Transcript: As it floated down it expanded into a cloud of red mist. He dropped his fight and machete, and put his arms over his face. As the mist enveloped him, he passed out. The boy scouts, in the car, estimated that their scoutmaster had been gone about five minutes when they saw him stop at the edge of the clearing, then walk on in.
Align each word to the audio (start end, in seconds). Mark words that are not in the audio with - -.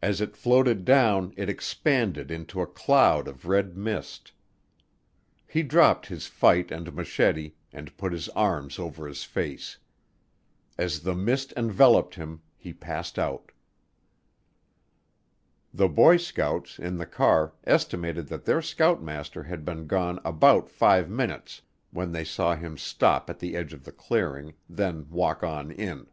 As 0.00 0.22
it 0.22 0.34
floated 0.34 0.82
down 0.82 1.34
it 1.36 1.50
expanded 1.50 2.30
into 2.30 2.62
a 2.62 2.66
cloud 2.66 3.28
of 3.28 3.44
red 3.44 3.76
mist. 3.76 4.32
He 5.46 5.62
dropped 5.62 6.06
his 6.06 6.26
fight 6.26 6.70
and 6.70 6.94
machete, 6.94 7.52
and 7.70 7.94
put 7.98 8.14
his 8.14 8.30
arms 8.30 8.78
over 8.78 9.06
his 9.06 9.24
face. 9.24 9.76
As 10.78 11.00
the 11.00 11.14
mist 11.14 11.52
enveloped 11.54 12.14
him, 12.14 12.40
he 12.56 12.72
passed 12.72 13.18
out. 13.18 13.52
The 15.74 15.86
boy 15.86 16.16
scouts, 16.16 16.78
in 16.78 16.96
the 16.96 17.04
car, 17.04 17.52
estimated 17.64 18.28
that 18.28 18.46
their 18.46 18.62
scoutmaster 18.62 19.42
had 19.42 19.66
been 19.66 19.86
gone 19.86 20.18
about 20.24 20.70
five 20.70 21.10
minutes 21.10 21.60
when 21.90 22.12
they 22.12 22.24
saw 22.24 22.56
him 22.56 22.78
stop 22.78 23.28
at 23.28 23.38
the 23.38 23.54
edge 23.54 23.74
of 23.74 23.84
the 23.84 23.92
clearing, 23.92 24.54
then 24.70 25.10
walk 25.10 25.42
on 25.44 25.70
in. 25.70 26.06